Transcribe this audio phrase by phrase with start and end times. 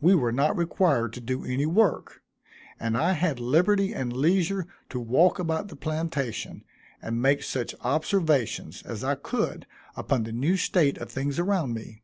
[0.00, 2.22] We were not required to do any work;
[2.80, 6.64] and I had liberty and leisure to walk about the plantation,
[7.00, 12.02] and make such observations as I could upon the new state of things around me.